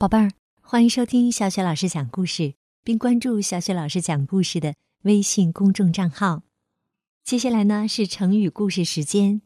[0.00, 0.30] 宝贝儿，
[0.60, 6.44] 欢迎收听小雪老师讲故事，并关注小雪老师讲故事的微信公众账号。
[7.24, 9.42] 接下来呢是成语故事时间。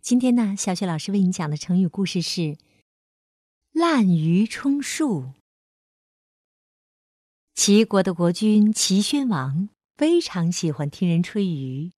[0.00, 2.56] 今天呢，小雪老师为你讲的成语故事是
[3.74, 5.32] “滥竽充数”。
[7.56, 11.90] 齐国的国君齐宣王非常喜欢听人吹竽，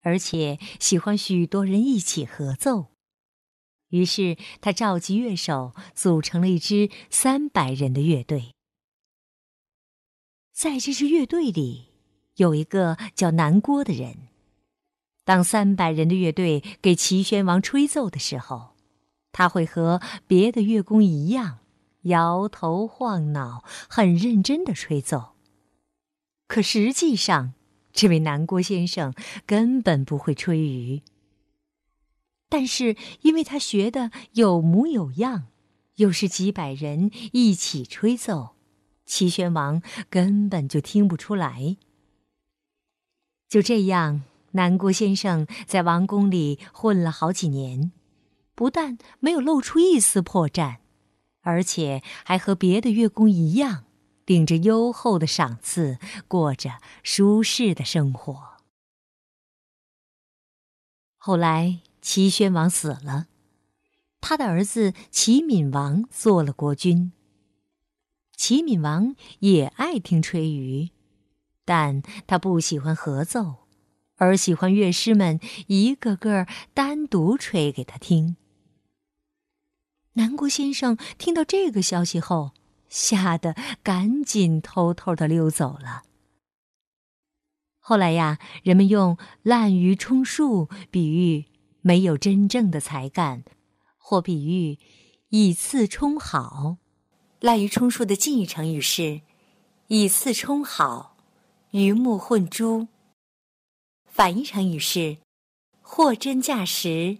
[0.00, 2.86] 而且喜欢许多人一起合奏。
[3.88, 8.54] 于是他召集乐手，组成了一支三百人的乐队。
[10.52, 11.92] 在这支乐队里，
[12.36, 14.28] 有一个叫南郭的人。
[15.24, 18.74] 当三百人的乐队给齐宣王吹奏的时候，
[19.30, 21.58] 他会和别的乐工一样，
[22.02, 25.34] 摇头晃脑，很认真的吹奏。
[26.46, 27.52] 可实际上，
[27.92, 31.02] 这位南郭先生根本不会吹竽。
[32.50, 35.48] 但是，因为他学的有模有样，
[35.96, 38.56] 又是几百人一起吹奏，
[39.04, 41.76] 齐宣王根本就听不出来。
[43.50, 47.92] 就这样，南郭先生在王宫里混了好几年，
[48.54, 50.78] 不但没有露出一丝破绽，
[51.42, 53.84] 而且还和别的乐工一样，
[54.24, 58.56] 领着优厚的赏赐，过着舒适的生活。
[61.18, 61.80] 后来。
[62.08, 63.26] 齐宣王死了，
[64.18, 67.12] 他的儿子齐闵王做了国君。
[68.34, 70.88] 齐闵王也爱听吹竽，
[71.66, 73.66] 但他不喜欢合奏，
[74.16, 78.36] 而喜欢乐师们一个个单独吹给他听。
[80.14, 82.52] 南国先生听到这个消息后，
[82.88, 86.04] 吓得赶紧偷偷的溜走了。
[87.78, 91.44] 后来呀，人们用“滥竽充数”比喻。
[91.88, 93.44] 没有真正的才干，
[93.96, 94.78] 或比喻
[95.30, 96.76] 以次充好。
[97.40, 99.22] 滥竽充数的近义成语是
[99.86, 101.16] 以次充好，
[101.70, 102.88] 鱼目混珠。
[104.04, 105.16] 反义成语是
[105.80, 107.16] 货真价实，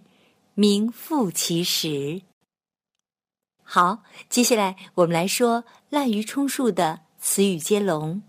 [0.53, 2.21] 名副其实。
[3.63, 8.21] 好，接下来我们来说滥竽充数的词语接龙。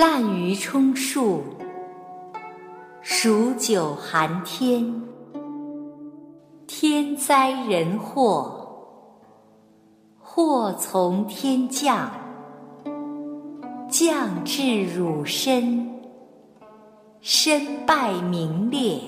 [0.00, 1.42] 滥竽充数，
[3.02, 5.02] 数九寒天，
[6.66, 8.66] 天灾人祸，
[10.18, 12.10] 祸从天降，
[13.90, 15.86] 降至汝身，
[17.20, 19.02] 身败名裂，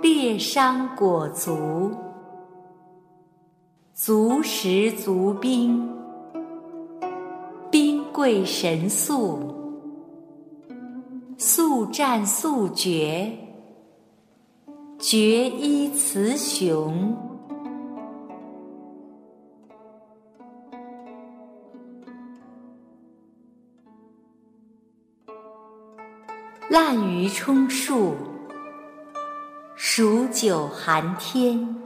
[0.00, 1.90] 裂伤裹足，
[3.92, 5.97] 足食足兵。
[8.18, 9.54] 贵神速，
[11.38, 13.32] 速战速决，
[14.98, 17.16] 决一雌雄。
[26.68, 28.14] 滥竽充数，
[29.76, 31.76] 数九寒天，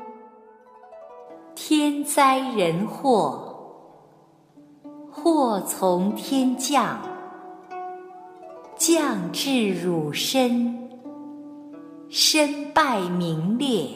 [1.55, 3.52] 天灾人祸。
[5.23, 6.99] 祸从天降，
[8.77, 10.91] 降至汝身，
[12.09, 13.87] 身败名裂，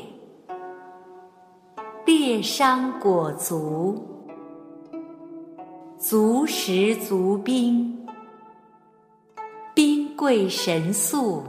[2.04, 4.00] 裂伤裹足，
[5.98, 8.06] 足食足兵，
[9.74, 11.42] 兵贵神速，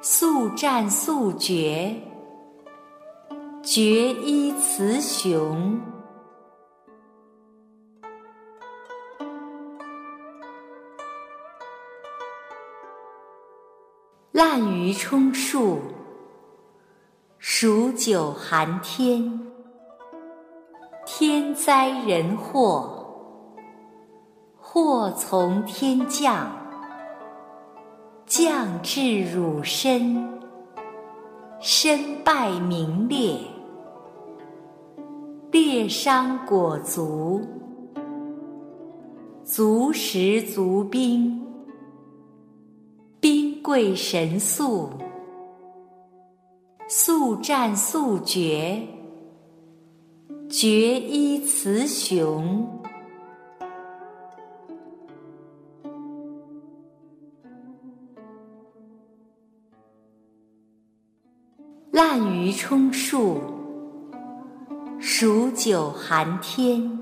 [0.00, 1.94] 速战速决，
[3.62, 5.78] 决一雌雄。
[14.36, 15.78] 滥竽充数，
[17.38, 19.40] 数九寒天，
[21.06, 23.06] 天灾人祸，
[24.60, 26.50] 祸从天降，
[28.26, 30.22] 降至汝身，
[31.58, 33.38] 身败名裂，
[35.50, 37.40] 裂伤裹足，
[39.42, 41.42] 足食足兵。
[43.66, 44.88] 贵神速，
[46.86, 48.80] 速战速决，
[50.48, 52.64] 决一雌雄。
[61.90, 63.40] 滥竽充数，
[65.00, 67.00] 数九寒天，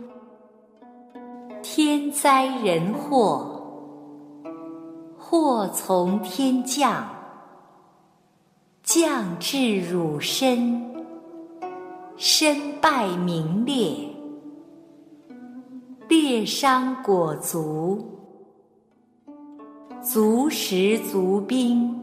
[1.62, 3.53] 天灾人祸。
[5.26, 7.08] 祸从天降，
[8.82, 10.94] 降至汝身，
[12.14, 14.06] 身败名裂，
[16.08, 18.06] 裂伤裹足，
[20.02, 21.98] 足食足兵，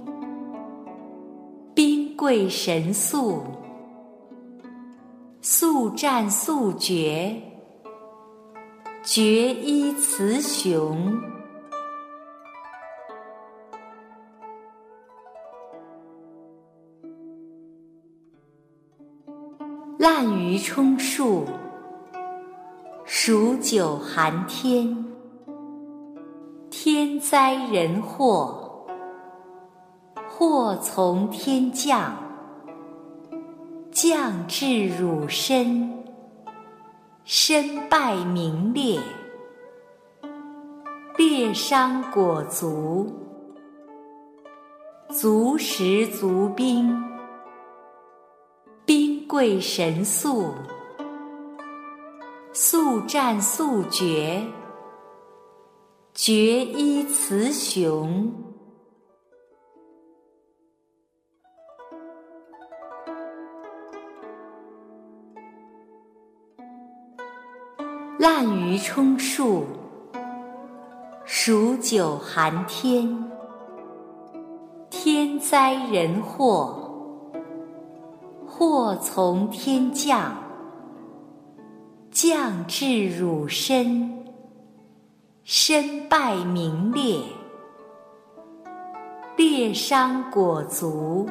[1.75, 3.43] 兵贵神速，
[5.41, 7.39] 速战速决，
[9.03, 11.21] 决一雌雄。
[20.01, 21.45] 滥竽充数，
[23.05, 25.05] 数九寒天。
[26.71, 28.83] 天灾人祸，
[30.27, 32.15] 祸从天降，
[33.91, 35.93] 降至汝身，
[37.23, 38.99] 身败名裂，
[41.15, 43.07] 裂伤裹足，
[45.09, 47.10] 足食足兵。
[49.31, 50.53] 贵神速，
[52.51, 54.45] 速战速决，
[56.13, 56.33] 决
[56.65, 58.29] 一雌雄。
[68.19, 69.65] 滥竽充数，
[71.23, 73.31] 数九寒天。
[74.89, 76.80] 天灾人祸。
[78.63, 80.37] 祸从天降，
[82.11, 84.23] 降至汝身，
[85.43, 87.17] 身败名裂，
[89.35, 91.27] 裂伤裹足，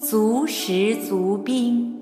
[0.00, 1.96] 足食足兵，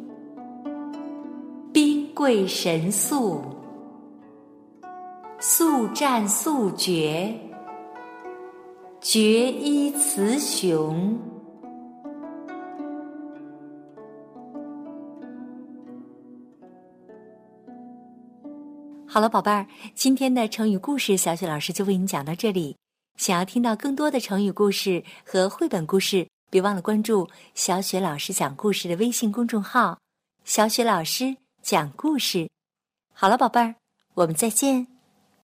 [1.70, 3.42] 兵贵神速，
[5.38, 7.30] 速战速决，
[9.02, 11.14] 决一雌雄。
[19.10, 22.76] 好了，宝贝儿，今天的成语故事，小雪老师就为你讲到这里。
[23.16, 29.99] 想要听到更多的成语故事和绘本故事，别忘了关注小雪老师讲故事的微信公众号
[30.44, 32.50] “小雪老师讲故事”。
[33.14, 33.76] 好了，宝贝儿，
[34.12, 34.97] 我们再见。